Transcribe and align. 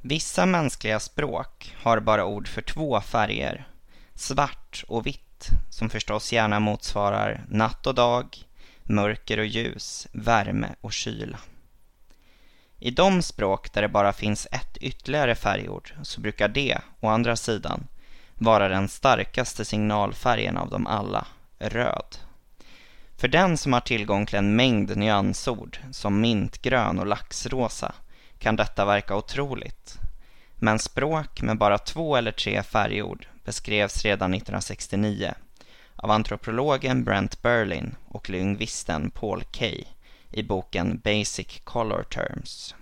Vissa 0.00 0.46
mänskliga 0.46 1.00
språk 1.00 1.76
har 1.82 2.00
bara 2.00 2.24
ord 2.24 2.48
för 2.48 2.62
två 2.62 3.00
färger, 3.00 3.68
svart 4.14 4.84
och 4.88 5.06
vitt, 5.06 5.48
som 5.70 5.90
förstås 5.90 6.32
gärna 6.32 6.60
motsvarar 6.60 7.44
natt 7.48 7.86
och 7.86 7.94
dag, 7.94 8.36
mörker 8.82 9.38
och 9.38 9.46
ljus, 9.46 10.06
värme 10.12 10.68
och 10.80 10.92
kyla. 10.92 11.38
I 12.78 12.90
de 12.90 13.22
språk 13.22 13.72
där 13.72 13.82
det 13.82 13.88
bara 13.88 14.12
finns 14.12 14.46
ett 14.52 14.76
ytterligare 14.76 15.34
färgord 15.34 15.92
så 16.02 16.20
brukar 16.20 16.48
det, 16.48 16.78
å 17.00 17.08
andra 17.08 17.36
sidan, 17.36 17.86
vara 18.34 18.68
den 18.68 18.88
starkaste 18.88 19.64
signalfärgen 19.64 20.56
av 20.56 20.70
dem 20.70 20.86
alla, 20.86 21.26
röd. 21.58 22.16
För 23.16 23.28
den 23.28 23.56
som 23.56 23.72
har 23.72 23.80
tillgång 23.80 24.26
till 24.26 24.38
en 24.38 24.56
mängd 24.56 24.96
nyansord, 24.96 25.78
som 25.90 26.20
mintgrön 26.20 26.98
och 26.98 27.06
laxrosa, 27.06 27.94
kan 28.38 28.56
detta 28.56 28.84
verka 28.84 29.16
otroligt. 29.16 29.98
Men 30.54 30.78
språk 30.78 31.42
med 31.42 31.58
bara 31.58 31.78
två 31.78 32.16
eller 32.16 32.32
tre 32.32 32.62
färgord 32.62 33.26
beskrevs 33.44 34.04
redan 34.04 34.34
1969 34.34 35.34
av 35.96 36.10
antropologen 36.10 37.04
Brent 37.04 37.42
Berlin 37.42 37.96
och 38.08 38.30
lingvisten 38.30 39.10
Paul 39.10 39.42
Kay 39.44 39.84
i 40.30 40.42
boken 40.42 41.00
Basic 41.04 41.60
Color 41.64 42.02
Terms. 42.02 42.74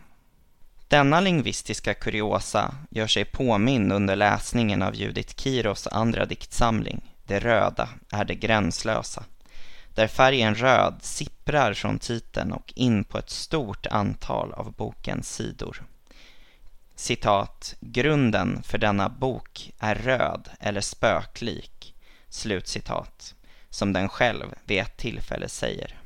Denna 0.88 1.20
lingvistiska 1.20 1.94
kuriosa 1.94 2.74
gör 2.90 3.06
sig 3.06 3.24
påminn 3.24 3.92
under 3.92 4.16
läsningen 4.16 4.82
av 4.82 4.94
Judith 4.94 5.34
Kiros 5.34 5.86
andra 5.86 6.24
diktsamling 6.24 7.12
Det 7.26 7.38
röda 7.38 7.88
är 8.10 8.24
det 8.24 8.34
gränslösa 8.34 9.24
där 9.96 10.06
färgen 10.06 10.54
röd 10.54 10.94
sipprar 11.00 11.74
från 11.74 11.98
titeln 11.98 12.52
och 12.52 12.72
in 12.76 13.04
på 13.04 13.18
ett 13.18 13.30
stort 13.30 13.86
antal 13.86 14.52
av 14.52 14.72
bokens 14.72 15.34
sidor. 15.34 15.82
Citat, 16.94 17.74
grunden 17.80 18.62
för 18.62 18.78
denna 18.78 19.08
bok 19.08 19.72
är 19.78 19.94
röd 19.94 20.48
eller 20.60 20.80
spöklik, 20.80 21.94
slutcitat, 22.28 23.34
som 23.70 23.92
den 23.92 24.08
själv 24.08 24.54
vid 24.64 24.78
ett 24.78 24.96
tillfälle 24.96 25.48
säger. 25.48 26.00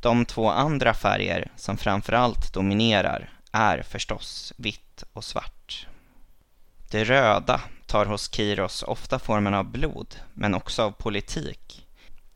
De 0.00 0.24
två 0.24 0.50
andra 0.50 0.94
färger 0.94 1.52
som 1.56 1.76
framförallt 1.76 2.52
dominerar 2.52 3.32
är 3.52 3.82
förstås 3.82 4.52
vitt 4.56 5.04
och 5.12 5.24
svart. 5.24 5.86
Det 6.90 7.04
röda 7.04 7.60
tar 7.86 8.06
hos 8.06 8.32
Kiros 8.32 8.82
ofta 8.82 9.18
formen 9.18 9.54
av 9.54 9.64
blod, 9.64 10.14
men 10.34 10.54
också 10.54 10.82
av 10.82 10.90
politik. 10.90 11.67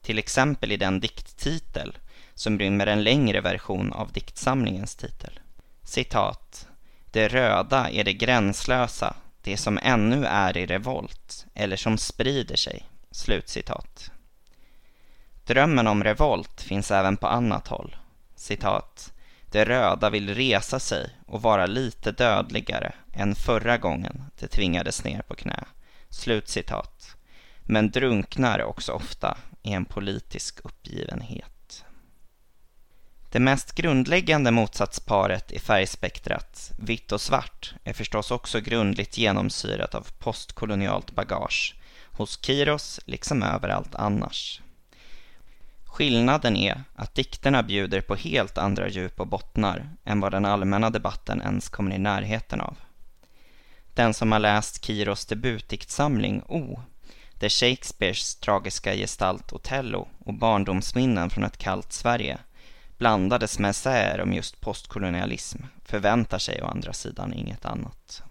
Till 0.03 0.19
exempel 0.19 0.73
i 0.73 0.77
den 0.77 1.01
dikttitel 1.01 1.99
som 2.35 2.59
rymmer 2.59 2.87
en 2.87 3.05
längre 3.05 3.41
version 3.41 3.93
av 3.93 4.13
diktsamlingens 4.13 4.97
titel. 4.97 5.41
Citat. 5.83 6.69
Det 7.11 7.29
röda 7.29 7.91
är 7.91 8.05
det 8.05 8.13
gränslösa, 8.13 9.17
det 9.43 9.57
som 9.57 9.79
ännu 9.83 10.27
är 10.27 10.57
i 10.57 10.67
revolt, 10.67 11.47
eller 11.55 11.77
som 11.77 11.99
sprider 11.99 12.57
sig. 12.57 12.83
Slutcitat. 13.11 14.11
Drömmen 15.45 15.87
om 15.87 16.05
revolt 16.05 16.61
finns 16.61 16.91
även 16.91 17.17
på 17.17 17.27
annat 17.27 17.69
håll. 17.69 17.97
Citat. 18.37 19.13
Det 19.51 19.65
röda 19.65 20.11
vill 20.11 20.35
resa 20.35 20.81
sig 20.81 21.11
och 21.27 21.43
vara 21.43 21.67
lite 21.67 22.13
dödligare 22.13 22.93
än 23.13 23.35
förra 23.35 23.79
gången 23.79 24.25
det 24.39 24.47
tvingades 24.47 25.05
ner 25.05 25.23
på 25.23 25.35
knä. 25.35 25.65
Slutcitat. 26.09 27.17
Men 27.63 27.91
drunknar 27.91 28.63
också 28.63 28.93
ofta 28.93 29.37
är 29.63 29.77
en 29.77 29.85
politisk 29.85 30.61
uppgivenhet. 30.65 31.85
Det 33.31 33.41
mest 33.41 33.75
grundläggande 33.75 34.51
motsatsparet 34.51 35.53
i 35.53 35.59
färgspektrat, 35.59 36.73
vitt 36.79 37.13
och 37.13 37.21
svart, 37.21 37.75
är 37.85 37.93
förstås 37.93 38.31
också 38.31 38.61
grundligt 38.61 39.19
genomsyrat 39.19 39.95
av 39.95 40.07
postkolonialt 40.19 41.11
bagage 41.11 41.75
hos 42.13 42.45
Kiros 42.45 43.01
liksom 43.07 43.43
överallt 43.43 43.95
annars. 43.95 44.61
Skillnaden 45.85 46.57
är 46.57 46.85
att 46.95 47.15
dikterna 47.15 47.63
bjuder 47.63 48.01
på 48.01 48.15
helt 48.15 48.59
andra 48.59 48.89
djup 48.89 49.21
och 49.21 49.27
bottnar 49.27 49.91
än 50.05 50.21
vad 50.21 50.33
den 50.33 50.45
allmänna 50.45 50.91
debatten 50.91 51.43
ens 51.43 51.69
kommer 51.69 51.95
i 51.95 51.99
närheten 51.99 52.61
av. 52.61 52.77
Den 53.95 54.15
som 54.15 54.33
har 54.33 54.39
läst 54.39 54.85
Kiros 54.85 55.27
debutdiktsamling 55.27 56.43
O, 56.49 56.81
där 57.43 57.49
Shakespeares 57.49 58.35
tragiska 58.35 58.95
gestalt 58.95 59.53
Othello 59.53 60.09
och 60.19 60.35
barndomsminnen 60.35 61.31
från 61.31 61.45
ett 61.45 61.59
kallt 61.59 61.93
Sverige 61.93 62.39
blandades 62.99 63.59
med 63.59 63.71
essäer 63.71 64.21
om 64.21 64.33
just 64.33 64.61
postkolonialism 64.61 65.59
förväntar 65.85 66.39
sig 66.39 66.63
å 66.63 66.67
andra 66.67 66.93
sidan 66.93 67.35
inget 67.35 67.65
annat. 67.65 68.23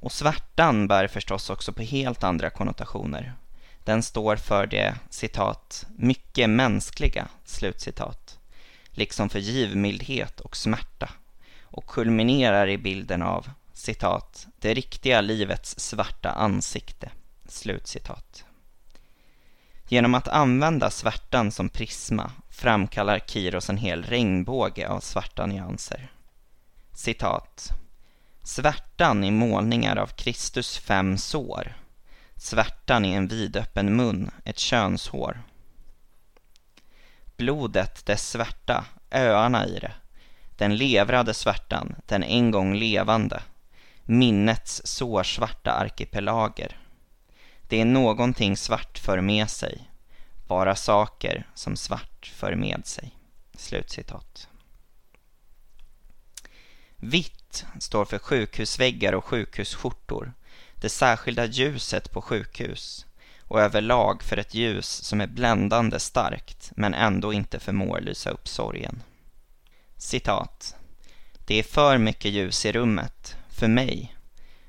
Och 0.00 0.12
svärtan 0.12 0.88
bär 0.88 1.08
förstås 1.08 1.50
också 1.50 1.72
på 1.72 1.82
helt 1.82 2.24
andra 2.24 2.50
konnotationer. 2.50 3.32
Den 3.84 4.02
står 4.02 4.36
för 4.36 4.66
det, 4.66 4.94
citat, 5.10 5.86
mycket 5.96 6.50
mänskliga, 6.50 7.28
slutcitat, 7.44 8.38
liksom 8.90 9.28
för 9.28 9.38
givmildhet 9.38 10.40
och 10.40 10.56
smärta 10.56 11.10
och 11.62 11.86
kulminerar 11.86 12.68
i 12.68 12.78
bilden 12.78 13.22
av, 13.22 13.50
citat, 13.72 14.46
det 14.60 14.74
riktiga 14.74 15.20
livets 15.20 15.78
svarta 15.80 16.30
ansikte, 16.30 17.10
slutcitat. 17.50 18.44
Genom 19.88 20.14
att 20.14 20.28
använda 20.28 20.90
svärtan 20.90 21.52
som 21.52 21.68
prisma 21.68 22.32
framkallar 22.50 23.18
Kiros 23.18 23.70
en 23.70 23.76
hel 23.78 24.02
regnbåge 24.02 24.88
av 24.88 25.00
svarta 25.00 25.46
nyanser. 25.46 26.12
Citat. 26.92 27.68
Svärtan 28.42 29.24
i 29.24 29.30
målningar 29.30 29.96
av 29.96 30.06
Kristus 30.06 30.78
fem 30.78 31.18
sår 31.18 31.76
Svärtan 32.38 33.04
i 33.04 33.12
en 33.12 33.28
vidöppen 33.28 33.96
mun, 33.96 34.30
ett 34.44 34.58
könshår. 34.58 35.42
Blodet, 37.36 38.06
dess 38.06 38.30
svärta, 38.30 38.84
öarna 39.10 39.66
i 39.66 39.78
det. 39.78 39.92
Den 40.56 40.76
levrade 40.76 41.34
svärtan, 41.34 41.94
den 42.06 42.22
en 42.22 42.50
gång 42.50 42.74
levande. 42.74 43.42
Minnets 44.04 44.82
sårsvarta 44.84 45.72
arkipelager. 45.72 46.76
Det 47.68 47.80
är 47.80 47.84
någonting 47.84 48.56
svart 48.56 48.98
för 48.98 49.20
med 49.20 49.50
sig. 49.50 49.90
Bara 50.46 50.76
saker 50.76 51.46
som 51.54 51.76
svart 51.76 52.32
för 52.34 52.54
med 52.54 52.86
sig. 52.86 53.10
Slutcitat. 53.56 54.48
Vitt 56.96 57.66
står 57.80 58.04
för 58.04 58.18
sjukhusväggar 58.18 59.12
och 59.12 59.24
sjukhusskjortor 59.24 60.32
det 60.80 60.88
särskilda 60.88 61.44
ljuset 61.44 62.10
på 62.12 62.22
sjukhus 62.22 63.06
och 63.40 63.60
överlag 63.60 64.22
för 64.22 64.36
ett 64.36 64.54
ljus 64.54 64.86
som 64.86 65.20
är 65.20 65.26
bländande 65.26 65.98
starkt 65.98 66.72
men 66.76 66.94
ändå 66.94 67.32
inte 67.32 67.58
förmår 67.58 68.00
lysa 68.00 68.30
upp 68.30 68.48
sorgen. 68.48 69.02
Citat. 69.96 70.76
Det 71.46 71.54
är 71.54 71.62
för 71.62 71.98
mycket 71.98 72.32
ljus 72.32 72.66
i 72.66 72.72
rummet, 72.72 73.36
för 73.48 73.68
mig, 73.68 74.16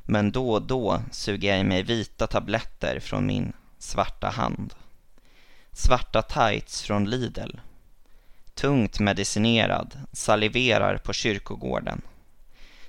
men 0.10 0.32
då 0.32 0.52
och 0.52 0.62
då 0.62 1.02
suger 1.12 1.50
jag 1.50 1.60
i 1.60 1.64
mig 1.64 1.84
vita 1.84 2.28
tabletter 2.28 3.00
från 3.00 3.26
min 3.26 3.54
svarta 3.78 4.30
hand. 4.30 4.74
Svarta 5.72 6.22
tights 6.22 6.82
från 6.82 7.10
Lidl. 7.10 7.50
Tungt 8.54 9.00
medicinerad, 9.00 10.00
saliverar 10.12 10.98
på 10.98 11.14
kyrkogården. 11.14 12.02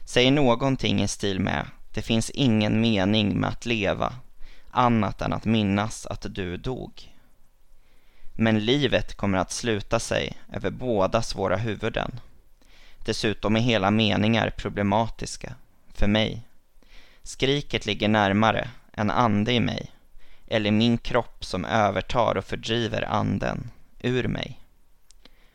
Säger 0.05 0.31
någonting 0.31 1.03
i 1.03 1.09
stil 1.09 1.41
med 1.41 1.67
det 1.95 2.03
finns 2.03 2.31
ingen 2.31 2.81
mening 2.81 3.41
med 3.41 3.51
att 3.51 3.67
leva 3.67 4.15
annat 4.71 5.21
än 5.21 5.33
att 5.33 5.45
minnas 5.45 6.07
att 6.07 6.35
du 6.35 6.57
dog. 6.57 7.15
Men 8.35 8.59
livet 8.59 9.15
kommer 9.15 9.39
att 9.39 9.53
sluta 9.53 9.99
sig 9.99 10.37
över 10.53 10.71
bådas 10.71 11.37
våra 11.37 11.57
huvuden. 11.57 12.21
Dessutom 13.05 13.57
är 13.57 13.61
hela 13.61 13.91
meningar 13.91 14.51
problematiska, 14.57 15.55
för 15.95 16.07
mig. 16.07 16.50
Skriket 17.31 17.87
ligger 17.87 18.09
närmare 18.09 18.71
en 18.93 19.11
ande 19.11 19.53
i 19.53 19.61
mig, 19.61 19.91
eller 20.47 20.71
min 20.71 20.99
kropp 20.99 21.45
som 21.45 21.65
övertar 21.65 22.37
och 22.37 22.45
fördriver 22.45 23.03
anden 23.03 23.71
ur 24.01 24.29
mig. 24.29 24.61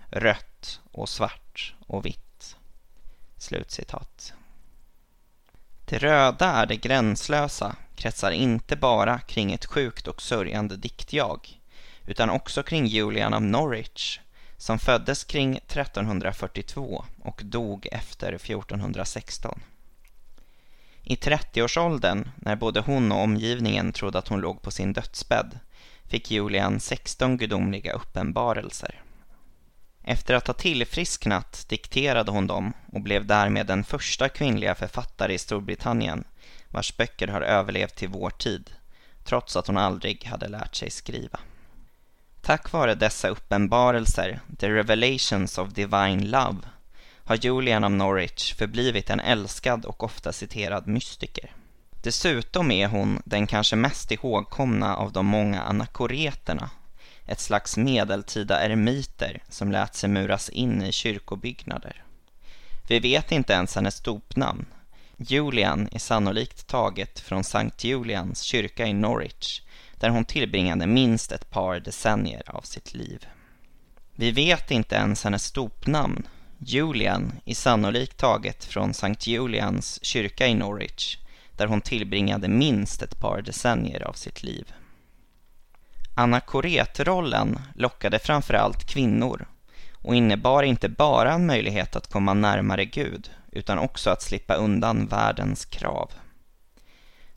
Rött 0.10 0.80
och 0.92 1.10
svart 1.10 1.76
och 1.88 2.06
vitt. 2.06 2.56
Slutcitat. 3.38 4.34
Det 5.86 5.98
röda 5.98 6.46
är 6.46 6.66
det 6.66 6.76
gränslösa 6.76 7.76
kretsar 7.96 8.32
inte 8.32 8.76
bara 8.76 9.20
kring 9.20 9.54
ett 9.54 9.66
sjukt 9.66 10.08
och 10.08 10.22
sörjande 10.22 10.78
diktjag 10.78 11.62
utan 12.06 12.30
också 12.30 12.64
kring 12.64 12.86
Julian 12.86 13.34
av 13.34 13.42
Norwich 13.42 14.20
som 14.58 14.80
föddes 14.80 15.24
kring 15.24 15.58
1342 15.58 17.06
och 17.24 17.42
dog 17.44 17.88
efter 17.92 18.34
1416. 18.34 19.62
I 21.08 21.16
30-årsåldern, 21.16 22.30
när 22.36 22.56
både 22.56 22.80
hon 22.80 23.12
och 23.12 23.22
omgivningen 23.22 23.92
trodde 23.92 24.20
att 24.20 24.28
hon 24.28 24.42
låg 24.42 24.62
på 24.62 24.72
sin 24.72 24.94
dödsbädd, 24.94 25.60
fick 26.06 26.32
Julian 26.32 26.80
16 26.80 27.38
gudomliga 27.38 27.94
uppenbarelser. 27.94 29.02
Efter 30.04 30.34
att 30.34 30.48
ha 30.48 30.54
tillfrisknat 30.54 31.66
dikterade 31.70 32.32
hon 32.32 32.48
dem 32.48 32.74
och 32.92 33.02
blev 33.02 33.26
därmed 33.26 33.68
den 33.68 33.84
första 33.84 34.30
kvinnliga 34.30 34.76
författare 34.76 35.34
i 35.34 35.38
Storbritannien 35.38 36.24
vars 36.70 36.98
böcker 36.98 37.28
har 37.28 37.42
överlevt 37.42 37.96
till 37.96 38.10
vår 38.10 38.30
tid, 38.30 38.72
trots 39.24 39.56
att 39.56 39.68
hon 39.68 39.78
aldrig 39.78 40.26
hade 40.26 40.48
lärt 40.48 40.76
sig 40.76 40.90
skriva. 40.90 41.40
Tack 42.42 42.72
vare 42.72 42.96
dessa 42.96 43.28
uppenbarelser, 43.28 44.40
the 44.60 44.70
revelations 44.70 45.58
of 45.58 45.74
divine 45.74 46.30
love, 46.30 46.58
har 47.26 47.36
Julian 47.36 47.84
av 47.84 47.92
Norwich 47.92 48.56
förblivit 48.56 49.10
en 49.10 49.20
älskad 49.20 49.86
och 49.86 50.04
ofta 50.04 50.34
citerad 50.34 50.88
mystiker. 50.88 51.52
Dessutom 52.04 52.72
är 52.72 52.88
hon 52.88 53.22
den 53.26 53.48
kanske 53.48 53.76
mest 53.76 54.12
ihågkomna 54.12 54.96
av 54.96 55.12
de 55.12 55.26
många 55.26 55.62
anakoreterna, 55.62 56.70
ett 57.26 57.40
slags 57.40 57.78
medeltida 57.78 58.66
eremiter 58.66 59.44
som 59.50 59.72
lät 59.72 59.96
sig 59.96 60.10
muras 60.10 60.50
in 60.50 60.82
i 60.82 60.92
kyrkobyggnader. 60.92 62.04
Vi 62.88 63.00
vet 63.00 63.32
inte 63.32 63.54
ens 63.54 63.76
hennes 63.76 64.02
dopnamn. 64.02 64.66
Julian 65.18 65.90
är 65.92 66.00
sannolikt 66.00 66.68
taget 66.68 67.20
från 67.20 67.44
Sankt 67.44 67.84
Julians 67.84 68.42
kyrka 68.42 68.88
i 68.88 68.94
Norwich, 68.94 69.62
där 70.00 70.10
hon 70.10 70.26
tillbringade 70.26 70.88
minst 70.88 71.32
ett 71.32 71.50
par 71.50 71.80
decennier 71.80 72.44
av 72.46 72.62
sitt 72.62 72.94
liv. 72.94 73.28
Vi 74.16 74.32
vet 74.32 74.72
inte 74.72 74.96
ens 74.96 75.24
hennes 75.24 75.52
dopnamn. 75.52 76.28
Julian 76.68 77.32
är 77.46 77.54
sannolikt 77.54 78.18
taget 78.18 78.66
från 78.66 78.94
Sankt 78.94 79.28
Julians 79.28 80.00
kyrka 80.04 80.48
i 80.48 80.54
Norwich, 80.54 81.18
där 81.58 81.68
hon 81.68 81.82
tillbringade 81.82 82.48
minst 82.48 83.02
ett 83.02 83.20
par 83.20 83.42
decennier 83.42 84.08
av 84.08 84.14
sitt 84.14 84.44
liv. 84.44 84.74
Anakoretrollen 86.16 87.60
lockade 87.76 88.20
framförallt 88.20 88.86
kvinnor 88.86 89.48
och 89.94 90.16
innebar 90.16 90.64
inte 90.64 90.90
bara 90.90 91.34
en 91.34 91.46
möjlighet 91.46 91.96
att 91.96 92.12
komma 92.12 92.34
närmare 92.34 92.86
Gud 92.86 93.30
utan 93.52 93.80
också 93.80 94.10
att 94.10 94.22
slippa 94.22 94.56
undan 94.56 95.08
världens 95.08 95.66
krav. 95.66 96.12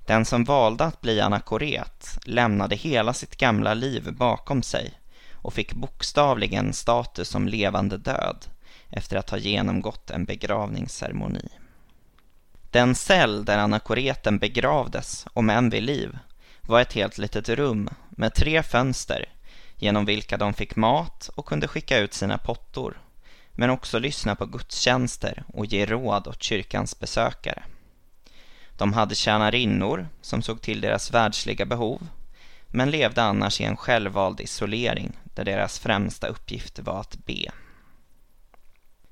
Den 0.06 0.24
som 0.24 0.44
valde 0.44 0.84
att 0.84 1.00
bli 1.00 1.20
anakoret 1.20 2.18
lämnade 2.24 2.76
hela 2.76 3.12
sitt 3.12 3.36
gamla 3.36 3.74
liv 3.74 4.12
bakom 4.12 4.62
sig 4.62 4.92
och 5.32 5.54
fick 5.54 5.72
bokstavligen 5.72 6.72
status 6.72 7.28
som 7.28 7.48
levande 7.48 7.96
död 7.98 8.46
efter 8.90 9.16
att 9.16 9.30
ha 9.30 9.38
genomgått 9.38 10.10
en 10.10 10.24
begravningsceremoni. 10.24 11.48
Den 12.70 12.94
cell 12.94 13.44
där 13.44 13.58
anakoreten 13.58 14.38
begravdes, 14.38 15.26
om 15.32 15.50
än 15.50 15.70
vid 15.70 15.82
liv, 15.82 16.18
var 16.60 16.80
ett 16.80 16.92
helt 16.92 17.18
litet 17.18 17.48
rum 17.48 17.90
med 18.10 18.34
tre 18.34 18.62
fönster 18.62 19.28
genom 19.76 20.04
vilka 20.04 20.36
de 20.36 20.54
fick 20.54 20.76
mat 20.76 21.30
och 21.34 21.46
kunde 21.46 21.68
skicka 21.68 21.98
ut 21.98 22.14
sina 22.14 22.38
pottor, 22.38 23.00
men 23.52 23.70
också 23.70 23.98
lyssna 23.98 24.34
på 24.34 24.46
gudstjänster 24.46 25.44
och 25.46 25.66
ge 25.66 25.86
råd 25.86 26.26
åt 26.26 26.42
kyrkans 26.42 26.98
besökare. 26.98 27.62
De 28.76 28.92
hade 28.92 29.14
tjänarinnor 29.14 30.08
som 30.20 30.42
såg 30.42 30.60
till 30.60 30.80
deras 30.80 31.10
världsliga 31.10 31.66
behov, 31.66 32.06
men 32.66 32.90
levde 32.90 33.22
annars 33.22 33.60
i 33.60 33.64
en 33.64 33.76
självvald 33.76 34.40
isolering 34.40 35.18
där 35.24 35.44
deras 35.44 35.78
främsta 35.78 36.26
uppgift 36.26 36.78
var 36.78 37.00
att 37.00 37.16
be. 37.26 37.50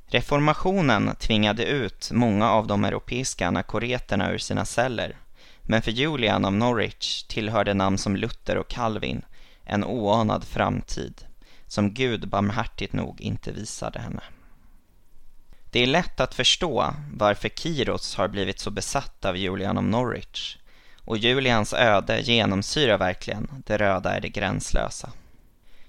Reformationen 0.09 1.17
tvingade 1.17 1.65
ut 1.65 2.11
många 2.13 2.51
av 2.51 2.67
de 2.67 2.85
europeiska 2.85 3.49
anakoreterna 3.49 4.33
ur 4.33 4.39
sina 4.39 4.65
celler, 4.65 5.17
men 5.63 5.83
för 5.83 5.91
Julian 5.91 6.45
av 6.45 6.53
Norwich 6.53 7.23
tillhörde 7.23 7.75
namn 7.75 7.99
som 7.99 8.17
Luther 8.17 8.57
och 8.59 8.69
Calvin 8.69 9.23
en 9.65 9.85
oanad 9.85 10.45
framtid, 10.45 11.25
som 11.67 11.95
Gud 11.95 12.29
barmhärtigt 12.29 12.93
nog 12.93 13.21
inte 13.21 13.53
visade 13.53 13.99
henne. 13.99 14.23
Det 15.71 15.81
är 15.83 15.87
lätt 15.87 16.21
att 16.21 16.35
förstå 16.35 16.95
varför 17.13 17.49
Kiros 17.49 18.17
har 18.17 18.29
blivit 18.29 18.59
så 18.59 18.71
besatt 18.71 19.25
av 19.25 19.37
Julian 19.37 19.79
av 19.79 19.85
Norwich, 19.85 20.57
och 21.05 21.19
Julians 21.19 21.73
öde 21.73 22.21
genomsyrar 22.21 22.99
verkligen 22.99 23.63
det 23.67 23.77
röda 23.77 24.17
är 24.17 24.21
det 24.21 24.29
gränslösa. 24.29 25.11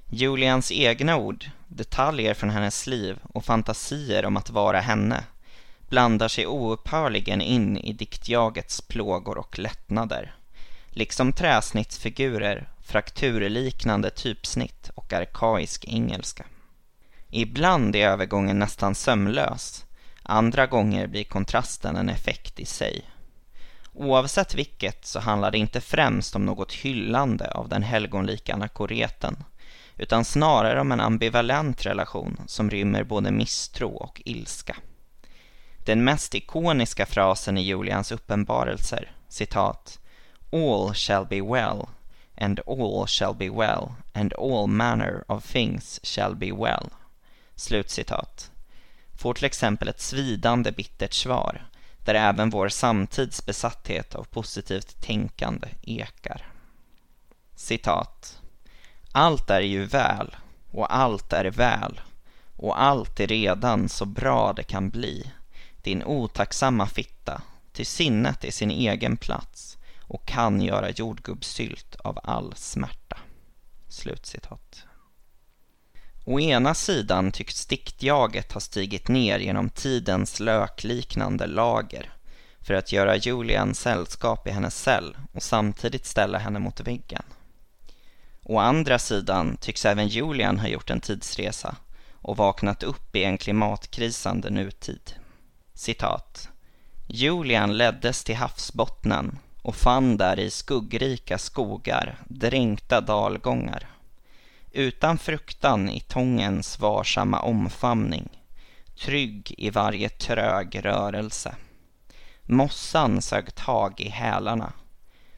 Julians 0.09 0.71
egna 0.71 1.17
ord, 1.17 1.45
detaljer 1.67 2.33
från 2.33 2.49
hennes 2.49 2.87
liv 2.87 3.19
och 3.33 3.45
fantasier 3.45 4.25
om 4.25 4.37
att 4.37 4.49
vara 4.49 4.79
henne 4.79 5.23
blandar 5.89 6.27
sig 6.27 6.47
oupphörligen 6.47 7.41
in 7.41 7.77
i 7.77 7.93
diktjagets 7.93 8.81
plågor 8.81 9.37
och 9.37 9.59
lättnader, 9.59 10.35
liksom 10.89 11.33
träsnittsfigurer, 11.33 12.69
frakturliknande 12.83 14.09
typsnitt 14.09 14.91
och 14.95 15.13
arkaisk 15.13 15.85
engelska. 15.87 16.45
Ibland 17.29 17.95
är 17.95 18.07
övergången 18.07 18.59
nästan 18.59 18.95
sömlös, 18.95 19.85
andra 20.23 20.67
gånger 20.67 21.07
blir 21.07 21.23
kontrasten 21.23 21.95
en 21.95 22.09
effekt 22.09 22.59
i 22.59 22.65
sig. 22.65 23.01
Oavsett 23.93 24.55
vilket 24.55 25.05
så 25.05 25.19
handlar 25.19 25.51
det 25.51 25.57
inte 25.57 25.81
främst 25.81 26.35
om 26.35 26.45
något 26.45 26.73
hyllande 26.73 27.51
av 27.51 27.69
den 27.69 27.83
helgonlika 27.83 28.53
anakoreten, 28.53 29.43
utan 29.97 30.25
snarare 30.25 30.81
om 30.81 30.91
en 30.91 30.99
ambivalent 30.99 31.85
relation 31.85 32.41
som 32.47 32.69
rymmer 32.69 33.03
både 33.03 33.31
misstro 33.31 33.95
och 33.95 34.21
ilska. 34.25 34.75
Den 35.85 36.03
mest 36.03 36.35
ikoniska 36.35 37.05
frasen 37.05 37.57
i 37.57 37.61
Julians 37.61 38.11
uppenbarelser, 38.11 39.11
citat, 39.29 39.99
All 40.51 40.93
shall 40.93 41.25
be 41.25 41.41
well, 41.41 41.87
and 42.37 42.59
all 42.67 43.07
shall 43.07 43.35
be 43.35 43.49
well, 43.49 43.93
and 44.13 44.33
all 44.33 44.67
manner 44.67 45.23
of 45.27 45.45
things 45.45 45.99
shall 46.03 46.35
be 46.35 46.51
well. 46.51 46.89
Slutcitat. 47.55 48.51
Får 49.17 49.33
till 49.33 49.45
exempel 49.45 49.87
ett 49.87 50.01
svidande 50.01 50.71
bittert 50.71 51.13
svar, 51.13 51.67
där 52.05 52.15
även 52.15 52.49
vår 52.49 52.69
samtids 52.69 53.45
besatthet 53.45 54.15
av 54.15 54.23
positivt 54.23 55.01
tänkande 55.01 55.67
ekar. 55.81 56.51
Citat. 57.55 58.36
Allt 59.11 59.49
är 59.49 59.61
ju 59.61 59.85
väl, 59.85 60.35
och 60.71 60.95
allt 60.95 61.33
är 61.33 61.45
väl, 61.45 62.01
och 62.55 62.81
allt 62.81 63.19
är 63.19 63.27
redan 63.27 63.89
så 63.89 64.05
bra 64.05 64.53
det 64.53 64.63
kan 64.63 64.89
bli 64.89 65.31
din 65.81 66.03
otacksamma 66.03 66.87
fitta, 66.87 67.41
till 67.71 67.85
sinnet 67.85 68.43
är 68.43 68.51
sin 68.51 68.71
egen 68.71 69.17
plats 69.17 69.77
och 70.01 70.25
kan 70.25 70.61
göra 70.61 70.89
jordgubbssylt 70.89 71.95
av 71.95 72.19
all 72.23 72.53
smärta. 72.55 73.17
Slutcitat. 73.87 74.83
Å 76.25 76.39
ena 76.39 76.73
sidan 76.73 77.31
tycks 77.31 77.65
diktjaget 77.65 78.51
ha 78.51 78.59
stigit 78.59 79.07
ner 79.07 79.39
genom 79.39 79.69
tidens 79.69 80.39
lökliknande 80.39 81.47
lager 81.47 82.13
för 82.59 82.73
att 82.73 82.91
göra 82.91 83.15
Julian 83.15 83.75
sällskap 83.75 84.47
i 84.47 84.51
hennes 84.51 84.81
cell 84.81 85.17
och 85.33 85.43
samtidigt 85.43 86.05
ställa 86.05 86.37
henne 86.37 86.59
mot 86.59 86.79
väggen. 86.79 87.23
Å 88.49 88.59
andra 88.59 88.99
sidan 88.99 89.57
tycks 89.57 89.85
även 89.85 90.07
Julian 90.07 90.59
ha 90.59 90.67
gjort 90.67 90.89
en 90.89 91.01
tidsresa 91.01 91.75
och 92.21 92.37
vaknat 92.37 92.83
upp 92.83 93.15
i 93.15 93.23
en 93.23 93.37
klimatkrisande 93.37 94.49
nutid. 94.49 95.13
Citat. 95.73 96.49
Julian 97.07 97.77
leddes 97.77 98.23
till 98.23 98.35
havsbottnen 98.35 99.39
och 99.61 99.75
fann 99.75 100.17
där 100.17 100.39
i 100.39 100.49
skuggrika 100.49 101.37
skogar 101.37 102.17
dränkta 102.27 103.01
dalgångar. 103.01 103.87
Utan 104.71 105.17
fruktan 105.17 105.89
i 105.89 105.99
tångens 105.99 106.79
varsamma 106.79 107.39
omfamning, 107.39 108.29
trygg 108.99 109.55
i 109.57 109.69
varje 109.69 110.09
trög 110.09 110.85
rörelse. 110.85 111.55
Mossan 112.43 113.21
sög 113.21 113.55
tag 113.55 113.99
i 114.01 114.09
hälarna, 114.09 114.73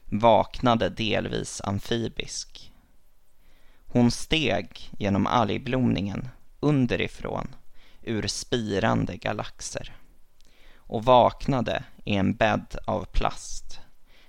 vaknade 0.04 0.88
delvis 0.88 1.60
amfibisk. 1.64 2.69
Hon 3.92 4.10
steg 4.10 4.90
genom 4.98 5.26
algblomningen 5.26 6.28
underifrån 6.60 7.54
ur 8.02 8.26
spirande 8.26 9.16
galaxer 9.16 9.96
och 10.76 11.04
vaknade 11.04 11.84
i 12.04 12.14
en 12.14 12.34
bädd 12.34 12.76
av 12.84 13.04
plast 13.04 13.80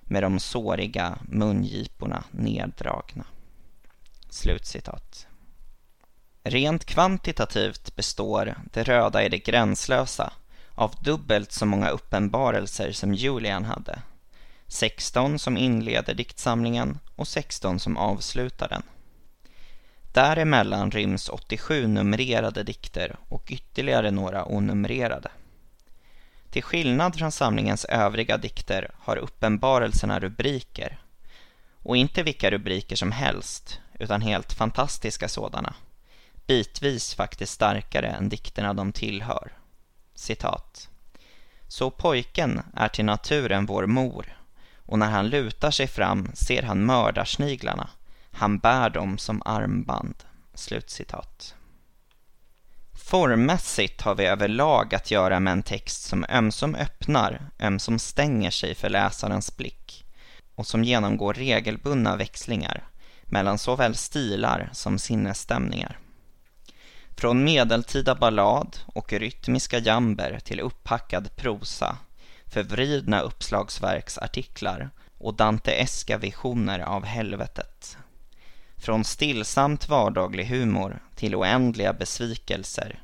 med 0.01 0.23
de 0.23 0.39
såriga 0.39 1.17
mungiporna 1.21 2.23
neddragna. 2.31 3.25
Slutcitat. 4.29 5.27
Rent 6.43 6.85
kvantitativt 6.85 7.95
består 7.95 8.55
det 8.73 8.83
röda 8.83 9.23
i 9.23 9.29
det 9.29 9.37
gränslösa 9.37 10.33
av 10.75 10.95
dubbelt 11.03 11.51
så 11.51 11.65
många 11.65 11.89
uppenbarelser 11.89 12.91
som 12.91 13.13
Julian 13.13 13.65
hade. 13.65 14.01
16 14.67 15.39
som 15.39 15.57
inleder 15.57 16.13
diktsamlingen 16.13 16.99
och 17.15 17.27
16 17.27 17.79
som 17.79 17.97
avslutar 17.97 18.67
den. 18.67 18.83
Däremellan 20.13 20.91
ryms 20.91 21.29
87 21.29 21.87
numrerade 21.87 22.63
dikter 22.63 23.15
och 23.29 23.43
ytterligare 23.47 24.11
några 24.11 24.45
onumrerade. 24.45 25.31
Till 26.49 26.63
skillnad 26.63 27.15
från 27.15 27.31
samlingens 27.31 27.85
övriga 27.85 28.37
dikter 28.37 28.91
har 28.97 29.17
uppenbarelserna 29.17 30.19
rubriker. 30.19 31.01
Och 31.83 31.97
inte 31.97 32.23
vilka 32.23 32.51
rubriker 32.51 32.95
som 32.95 33.11
helst, 33.11 33.79
utan 33.99 34.21
helt 34.21 34.53
fantastiska 34.53 35.27
sådana. 35.27 35.73
bitvis 36.47 37.15
faktiskt 37.15 37.53
starkare 37.53 38.07
än 38.07 38.29
dikterna 38.29 38.73
de 38.73 38.91
tillhör. 38.91 39.51
Citat. 40.15 40.89
Så 41.67 41.91
pojken 41.91 42.61
är 42.73 42.87
till 42.87 43.05
naturen 43.05 43.65
vår 43.65 43.85
mor 43.85 44.37
och 44.85 44.99
när 44.99 45.09
han 45.09 45.29
lutar 45.29 45.71
sig 45.71 45.87
fram 45.87 46.31
ser 46.33 46.63
han 46.63 46.85
mördarsniglarna. 46.85 47.89
Han 48.31 48.59
bär 48.59 48.89
dem 48.89 49.17
som 49.17 49.41
armband. 49.45 50.15
Slutcitat. 50.53 51.55
Formmässigt 52.93 54.01
har 54.01 54.15
vi 54.15 54.25
överlag 54.25 54.95
att 54.95 55.11
göra 55.11 55.39
med 55.39 55.53
en 55.53 55.63
text 55.63 56.03
som 56.03 56.25
ömsom 56.29 56.75
öppnar, 56.75 57.49
ömsom 57.59 57.99
stänger 57.99 58.51
sig 58.51 58.75
för 58.75 58.89
läsarens 58.89 59.57
blick 59.57 60.05
och 60.55 60.67
som 60.67 60.83
genomgår 60.83 61.33
regelbundna 61.33 62.15
växlingar 62.15 62.83
mellan 63.23 63.57
såväl 63.57 63.95
stilar 63.95 64.69
som 64.73 64.99
sinnesstämningar. 64.99 65.99
Från 67.17 67.43
medeltida 67.43 68.15
ballad 68.15 68.77
och 68.85 69.13
rytmiska 69.13 69.79
jamber 69.79 70.39
till 70.39 70.59
upphackad 70.59 71.35
prosa, 71.35 71.97
förvridna 72.45 73.19
uppslagsverksartiklar 73.19 74.89
och 75.17 75.33
danteeska 75.33 76.17
visioner 76.17 76.79
av 76.79 77.05
helvetet. 77.05 77.97
Från 78.81 79.03
stillsamt 79.03 79.89
vardaglig 79.89 80.45
humor 80.45 81.03
till 81.15 81.35
oändliga 81.35 81.93
besvikelser 81.93 83.03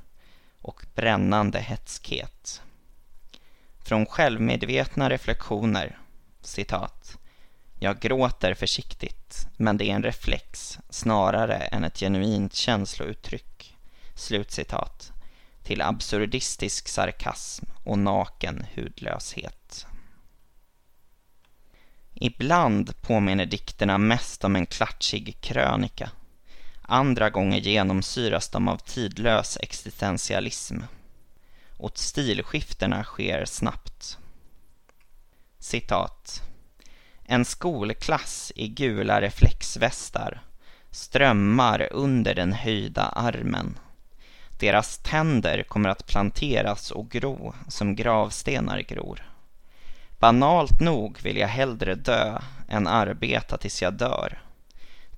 och 0.62 0.86
brännande 0.96 1.60
hetskhet. 1.60 2.62
Från 3.86 4.06
självmedvetna 4.06 5.10
reflektioner, 5.10 6.00
citat, 6.42 7.18
jag 7.80 8.00
gråter 8.00 8.54
försiktigt, 8.54 9.48
men 9.58 9.78
det 9.78 9.90
är 9.90 9.96
en 9.96 10.04
reflex 10.04 10.80
snarare 10.90 11.56
än 11.58 11.84
ett 11.84 12.00
genuint 12.00 12.54
känslouttryck. 12.54 13.76
Slutcitat. 14.16 15.12
Till 15.64 15.82
absurdistisk 15.82 16.88
sarkasm 16.88 17.66
och 17.84 18.00
naken 18.00 18.66
hudlöshet. 18.76 19.88
Ibland 22.22 23.02
påminner 23.02 23.46
dikterna 23.46 23.98
mest 23.98 24.44
om 24.44 24.56
en 24.56 24.66
klatschig 24.66 25.38
krönika. 25.42 26.12
Andra 26.82 27.30
gånger 27.30 27.60
genomsyras 27.60 28.50
de 28.50 28.68
av 28.68 28.78
tidlös 28.78 29.58
existentialism. 29.62 30.78
Och 31.78 31.98
stilskiftena 31.98 33.04
sker 33.04 33.46
snabbt. 33.46 34.18
Citat. 35.60 36.42
En 37.24 37.46
skolklass 37.46 38.52
i 38.56 38.68
gula 38.68 39.22
reflexvästar 39.22 40.42
strömmar 40.92 41.88
under 41.92 42.36
den 42.36 42.54
höjda 42.54 43.04
armen. 43.04 43.80
Deras 44.60 44.98
tänder 44.98 45.64
kommer 45.64 45.90
att 45.90 46.08
planteras 46.08 46.92
och 46.92 47.10
gro 47.10 47.54
som 47.68 47.96
gravstenar 47.96 48.80
gror. 48.80 49.37
Banalt 50.20 50.80
nog 50.80 51.20
vill 51.24 51.38
jag 51.38 51.48
hellre 51.48 51.96
dö 51.96 52.42
än 52.68 52.88
arbeta 52.88 53.58
tills 53.58 53.82
jag 53.82 53.94
dör. 53.94 54.42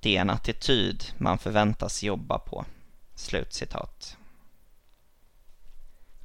Det 0.00 0.16
är 0.16 0.20
en 0.20 0.30
attityd 0.30 1.04
man 1.18 1.38
förväntas 1.38 2.02
jobba 2.02 2.38
på." 2.38 2.64
Slutcitat. 3.14 4.16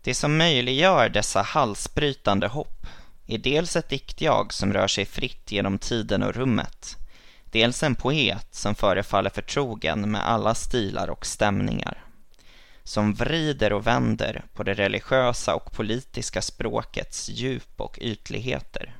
Det 0.04 0.14
som 0.14 0.38
möjliggör 0.38 1.10
dessa 1.10 1.42
halsbrytande 1.42 2.48
hopp 2.48 2.88
är 3.28 3.38
dels 3.38 3.76
ett 3.76 3.90
diktjag 3.90 4.54
som 4.54 4.74
rör 4.74 4.88
sig 4.88 5.06
fritt 5.06 5.52
genom 5.52 5.78
tiden 5.78 6.24
och 6.24 6.36
rummet, 6.36 6.98
dels 7.46 7.84
en 7.84 7.96
poet 7.96 8.48
som 8.52 8.76
förefaller 8.76 9.30
förtrogen 9.30 10.12
med 10.12 10.28
alla 10.28 10.56
stilar 10.56 11.10
och 11.10 11.26
stämningar, 11.26 12.04
som 12.88 13.14
vrider 13.14 13.74
och 13.74 13.88
vänder 13.88 14.46
på 14.54 14.64
det 14.64 14.74
religiösa 14.74 15.56
och 15.56 15.72
politiska 15.72 16.42
språkets 16.42 17.30
djup 17.30 17.82
och 17.82 17.98
ytligheter, 18.02 18.96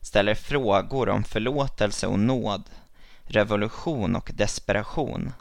ställer 0.00 0.34
frågor 0.34 1.08
om 1.08 1.24
förlåtelse 1.24 2.06
och 2.06 2.18
nåd, 2.18 2.70
revolution 3.22 4.16
och 4.16 4.30
desperation, 4.34 5.32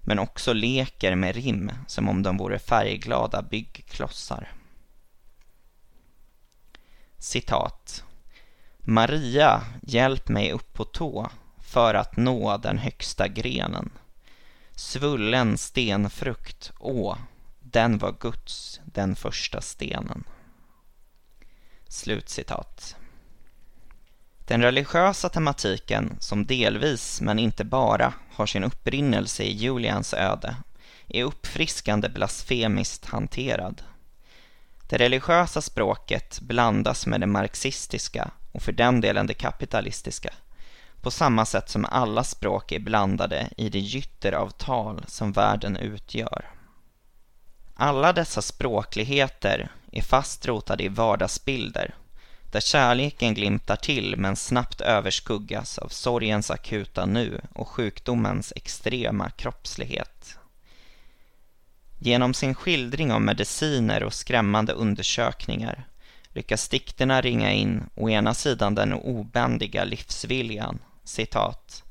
men 0.00 0.18
också 0.18 0.52
leker 0.52 1.14
med 1.14 1.34
rim 1.34 1.72
som 1.86 2.08
om 2.08 2.22
de 2.22 2.36
vore 2.36 2.58
färgglada 2.58 3.42
byggklossar. 3.42 4.52
Citat. 7.18 8.04
Maria, 8.78 9.62
hjälp 9.82 10.28
mig 10.28 10.52
upp 10.52 10.72
på 10.72 10.84
tå 10.84 11.30
för 11.58 11.94
att 11.94 12.16
nå 12.16 12.56
den 12.56 12.78
högsta 12.78 13.28
grenen. 13.28 13.90
Svullen 14.78 15.58
stenfrukt, 15.58 16.72
å, 16.78 17.16
den 17.60 17.98
var 17.98 18.16
Guds, 18.20 18.80
den 18.84 19.16
första 19.16 19.60
stenen. 19.60 20.24
Slutcitat. 21.88 22.96
Den 24.44 24.62
religiösa 24.62 25.28
tematiken, 25.28 26.16
som 26.20 26.46
delvis, 26.46 27.20
men 27.20 27.38
inte 27.38 27.64
bara, 27.64 28.14
har 28.32 28.46
sin 28.46 28.64
upprinnelse 28.64 29.42
i 29.42 29.52
Julians 29.52 30.14
öde, 30.14 30.56
är 31.08 31.24
uppfriskande 31.24 32.08
blasfemiskt 32.08 33.06
hanterad. 33.06 33.82
Det 34.88 34.98
religiösa 34.98 35.60
språket 35.60 36.40
blandas 36.40 37.06
med 37.06 37.20
det 37.20 37.26
marxistiska 37.26 38.30
och 38.52 38.62
för 38.62 38.72
den 38.72 39.00
delen 39.00 39.26
det 39.26 39.34
kapitalistiska 39.34 40.32
på 41.06 41.10
samma 41.10 41.46
sätt 41.46 41.68
som 41.68 41.84
alla 41.84 42.24
språk 42.24 42.72
är 42.72 42.78
blandade 42.78 43.48
i 43.56 43.68
det 43.68 43.78
gytter 43.78 44.32
av 44.32 44.50
tal 44.50 45.04
som 45.08 45.32
världen 45.32 45.76
utgör. 45.76 46.50
Alla 47.74 48.12
dessa 48.12 48.42
språkligheter 48.42 49.70
är 49.92 50.02
fast 50.02 50.46
rotade 50.46 50.84
i 50.84 50.88
vardagsbilder 50.88 51.94
där 52.52 52.60
kärleken 52.60 53.34
glimtar 53.34 53.76
till 53.76 54.16
men 54.16 54.36
snabbt 54.36 54.80
överskuggas 54.80 55.78
av 55.78 55.88
sorgens 55.88 56.50
akuta 56.50 57.06
nu 57.06 57.40
och 57.52 57.68
sjukdomens 57.68 58.52
extrema 58.56 59.30
kroppslighet. 59.30 60.38
Genom 61.98 62.34
sin 62.34 62.54
skildring 62.54 63.12
av 63.12 63.20
mediciner 63.20 64.02
och 64.02 64.14
skrämmande 64.14 64.72
undersökningar 64.72 65.86
lyckas 66.28 66.68
dikterna 66.68 67.20
ringa 67.20 67.52
in 67.52 67.84
å 67.94 68.10
ena 68.10 68.34
sidan 68.34 68.74
den 68.74 68.92
obändiga 68.92 69.84
livsviljan, 69.84 70.78
citat, 71.08 71.84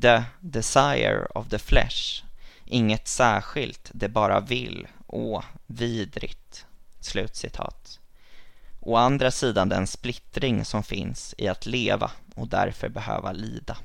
the 0.00 0.24
desire 0.40 1.26
of 1.34 1.48
the 1.48 1.58
flesh, 1.58 2.24
inget 2.64 3.08
särskilt, 3.08 3.90
det 3.92 4.08
bara 4.08 4.40
vill, 4.40 4.88
åh, 5.06 5.44
vidrigt, 5.66 6.66
slutcitat. 7.00 8.00
Å 8.80 8.96
andra 8.96 9.30
sidan 9.30 9.68
den 9.68 9.86
splittring 9.86 10.64
som 10.64 10.82
finns 10.82 11.34
i 11.38 11.48
att 11.48 11.66
leva 11.66 12.10
och 12.34 12.48
därför 12.48 12.88
behöva 12.88 13.32
lida. 13.32 13.76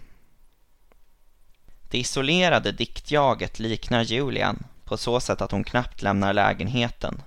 Det 1.89 1.97
isolerade 1.97 2.71
diktjaget 2.71 3.59
liknar 3.59 4.01
Julian 4.01 4.63
på 4.83 4.97
så 4.97 5.19
sätt 5.19 5.41
att 5.41 5.51
hon 5.51 5.63
knappt 5.63 6.01
lämnar 6.01 6.33
lägenheten 6.33 7.21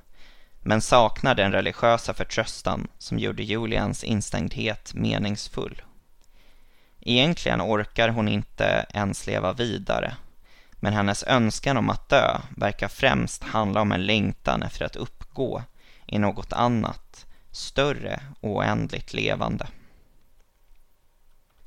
men 0.62 0.80
saknar 0.80 1.34
den 1.34 1.52
religiösa 1.52 2.14
förtröstan 2.14 2.88
som 2.98 3.18
gjorde 3.18 3.42
Julians 3.42 4.04
instängdhet 4.04 4.94
meningsfull. 4.94 5.82
Egentligen 7.00 7.60
orkar 7.60 8.08
hon 8.08 8.28
inte 8.28 8.86
ens 8.94 9.26
leva 9.26 9.52
vidare 9.52 10.16
men 10.70 10.92
hennes 10.92 11.24
önskan 11.24 11.76
om 11.76 11.90
att 11.90 12.08
dö 12.08 12.38
verkar 12.56 12.88
främst 12.88 13.44
handla 13.44 13.80
om 13.80 13.92
en 13.92 14.06
längtan 14.06 14.62
efter 14.62 14.84
att 14.84 14.96
uppgå 14.96 15.62
i 16.06 16.18
något 16.18 16.52
annat, 16.52 17.26
större 17.50 18.20
och 18.40 18.50
oändligt 18.50 19.14
levande. 19.14 19.66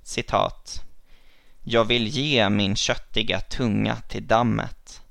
Citat. 0.04 0.82
Jag 1.64 1.86
vill 1.86 2.08
ge 2.08 2.50
min 2.50 2.76
köttiga 2.76 3.40
tunga 3.40 3.96
till 3.96 4.28
dammet 4.28 5.02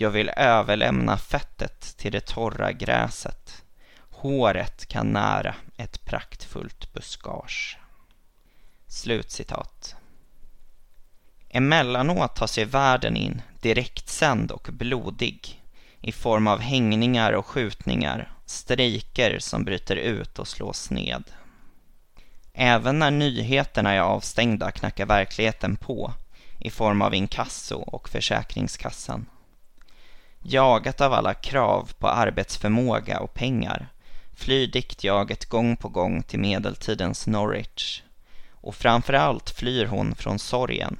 jag 0.00 0.10
vill 0.10 0.30
överlämna 0.36 1.16
fettet 1.16 1.96
till 1.96 2.12
det 2.12 2.26
torra 2.26 2.72
gräset. 2.72 3.64
Håret 4.10 4.86
kan 4.86 5.12
nära 5.12 5.54
ett 5.76 6.04
praktfullt 6.04 6.92
buskage. 6.92 7.78
Slutcitat. 8.90 9.96
Emellanåt 11.48 12.36
tar 12.36 12.46
sig 12.46 12.64
världen 12.64 13.16
in 13.16 13.42
direktsänd 13.60 14.50
och 14.50 14.68
blodig 14.72 15.62
i 16.00 16.12
form 16.12 16.46
av 16.46 16.60
hängningar 16.60 17.32
och 17.32 17.46
skjutningar, 17.46 18.32
strejker 18.46 19.38
som 19.38 19.64
bryter 19.64 19.96
ut 19.96 20.38
och 20.38 20.48
slås 20.48 20.90
ned. 20.90 21.24
Även 22.52 22.98
när 22.98 23.10
nyheterna 23.10 23.92
är 23.92 24.00
avstängda 24.00 24.70
knackar 24.70 25.06
verkligheten 25.06 25.76
på 25.76 26.12
i 26.58 26.70
form 26.70 27.02
av 27.02 27.14
inkasso 27.14 27.78
och 27.78 28.08
Försäkringskassan. 28.08 29.26
Jagat 30.42 31.00
av 31.00 31.12
alla 31.12 31.34
krav 31.34 31.90
på 31.98 32.08
arbetsförmåga 32.08 33.20
och 33.20 33.34
pengar 33.34 33.88
flyr 34.34 34.66
diktjaget 34.66 35.46
gång 35.46 35.76
på 35.76 35.88
gång 35.88 36.22
till 36.22 36.40
medeltidens 36.40 37.26
Norwich. 37.26 38.02
Och 38.68 38.74
framförallt 38.74 39.50
flyr 39.50 39.86
hon 39.86 40.14
från 40.14 40.38
sorgen 40.38 40.96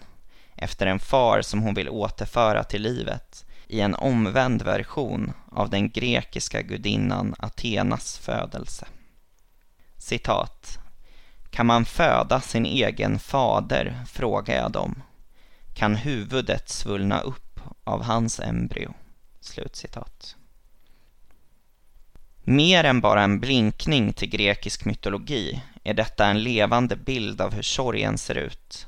efter 0.57 0.87
en 0.87 0.99
far 0.99 1.43
som 1.43 1.63
hon 1.63 1.75
vill 1.75 1.89
återföra 1.89 2.65
till 2.65 2.83
livet 2.83 3.47
i 3.67 3.81
en 3.81 3.95
omvänd 3.95 4.63
version 4.63 5.33
av 5.53 5.71
den 5.71 5.91
grekiska 5.91 6.63
gudinnan 6.63 7.35
Athenas 7.39 8.19
födelse. 8.19 8.87
Citat. 9.97 10.79
Kan 11.51 11.67
man 11.67 11.85
föda 11.85 12.41
sin 12.41 12.67
egen 12.67 13.19
fader, 13.19 14.05
frågar 14.07 14.57
jag 14.57 14.73
dem. 14.73 15.03
Kan 15.75 15.95
huvudet 15.95 16.69
svullna 16.69 17.21
upp 17.21 17.61
av 17.85 18.03
hans 18.03 18.41
embryo? 18.41 18.95
Slutcitat. 19.41 20.37
Mer 22.51 22.85
än 22.85 23.01
bara 23.01 23.23
en 23.23 23.41
blinkning 23.41 24.13
till 24.13 24.29
grekisk 24.29 24.85
mytologi 24.85 25.63
är 25.85 25.95
detta 25.95 26.27
en 26.27 26.43
levande 26.43 26.97
bild 26.97 27.41
av 27.41 27.55
hur 27.55 27.63
sorgen 27.63 28.19
ser 28.19 28.35
ut. 28.35 28.87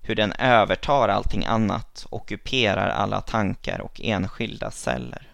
Hur 0.00 0.14
den 0.14 0.32
övertar 0.32 1.08
allting 1.08 1.44
annat, 1.44 2.06
ockuperar 2.10 2.88
alla 2.88 3.20
tankar 3.20 3.80
och 3.80 4.00
enskilda 4.04 4.70
celler. 4.70 5.28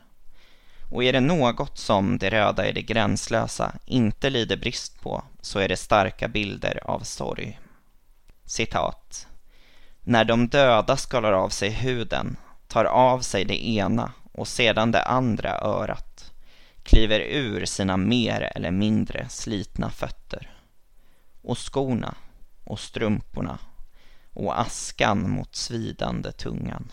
Och 0.90 1.04
är 1.04 1.12
det 1.12 1.21
något 1.21 1.78
som 1.78 2.18
det 2.18 2.30
röda 2.30 2.68
i 2.68 2.73
det 2.73 2.83
gränslösa 2.83 3.73
inte 3.87 4.30
lider 4.30 4.56
brist 4.56 5.02
på 5.02 5.23
så 5.40 5.59
är 5.59 5.68
det 5.68 5.76
starka 5.76 6.28
bilder 6.28 6.80
av 6.85 7.00
sorg. 7.00 7.61
Citat. 8.45 9.26
När 10.00 10.25
de 10.25 10.49
döda 10.49 10.97
skalar 10.97 11.33
av 11.33 11.49
sig 11.49 11.71
huden, 11.71 12.37
tar 12.68 12.85
av 12.85 13.21
sig 13.21 13.45
det 13.45 13.66
ena 13.68 14.12
och 14.33 14.49
sedan 14.49 14.90
det 14.90 15.02
andra 15.02 15.59
örat, 15.61 16.05
kliver 16.87 17.21
ur 17.21 17.64
sina 17.64 17.97
mer 17.97 18.52
eller 18.55 18.71
mindre 18.71 19.28
slitna 19.28 19.90
fötter. 19.90 20.50
Och 21.43 21.59
skorna 21.59 22.14
och 22.64 22.81
strumporna 22.81 23.59
och 24.33 24.61
askan 24.61 25.31
mot 25.31 25.57
svidande 25.57 26.33
tungan. 26.33 26.93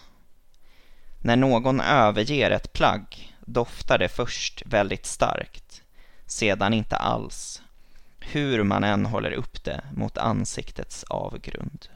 När 1.22 1.36
någon 1.36 1.82
överger 1.82 2.52
ett 2.52 2.74
plagg 2.74 3.36
doftar 3.46 3.98
det 3.98 4.10
först 4.10 4.64
väldigt 4.66 5.06
starkt, 5.06 5.84
sedan 6.26 6.74
inte 6.74 6.96
alls, 6.96 7.62
hur 8.20 8.64
man 8.64 8.84
än 8.84 9.06
håller 9.06 9.32
upp 9.32 9.64
det 9.64 9.82
mot 9.94 10.18
ansiktets 10.18 11.04
avgrund. 11.04 11.88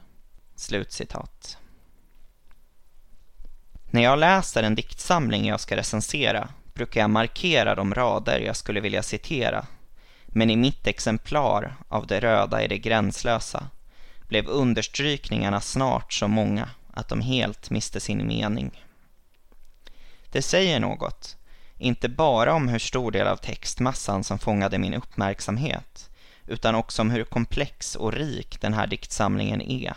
Slutcitat. 0.54 1.58
När 3.90 4.02
jag 4.02 4.18
läser 4.18 4.62
en 4.62 4.74
diktsamling 4.74 5.46
jag 5.46 5.60
ska 5.60 5.76
recensera 5.76 6.48
brukar 6.78 7.00
jag 7.00 7.10
markera 7.10 7.74
de 7.74 7.94
rader 7.94 8.40
jag 8.40 8.56
skulle 8.56 8.80
vilja 8.80 9.02
citera. 9.02 9.66
Men 10.26 10.50
i 10.50 10.56
mitt 10.56 10.86
exemplar 10.86 11.76
av 11.88 12.06
Det 12.06 12.20
röda 12.20 12.64
i 12.64 12.68
det 12.68 12.78
gränslösa 12.78 13.66
blev 14.28 14.48
understrykningarna 14.48 15.60
snart 15.60 16.12
så 16.12 16.28
många 16.28 16.70
att 16.94 17.08
de 17.08 17.20
helt 17.20 17.70
miste 17.70 18.00
sin 18.00 18.26
mening. 18.26 18.84
Det 20.30 20.42
säger 20.42 20.80
något, 20.80 21.36
inte 21.78 22.08
bara 22.08 22.54
om 22.54 22.68
hur 22.68 22.78
stor 22.78 23.10
del 23.10 23.26
av 23.26 23.36
textmassan 23.36 24.24
som 24.24 24.38
fångade 24.38 24.78
min 24.78 24.94
uppmärksamhet, 24.94 26.10
utan 26.46 26.74
också 26.74 27.02
om 27.02 27.10
hur 27.10 27.24
komplex 27.24 27.94
och 27.94 28.12
rik 28.12 28.60
den 28.60 28.74
här 28.74 28.86
diktsamlingen 28.86 29.60
är. 29.60 29.94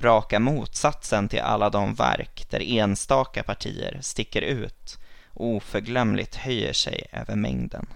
Raka 0.00 0.38
motsatsen 0.38 1.28
till 1.28 1.40
alla 1.40 1.70
de 1.70 1.94
verk 1.94 2.46
där 2.50 2.62
enstaka 2.62 3.42
partier 3.42 3.98
sticker 4.02 4.42
ut 4.42 4.98
oförglömligt 5.34 6.36
höjer 6.36 6.72
sig 6.72 7.06
över 7.12 7.36
mängden. 7.36 7.86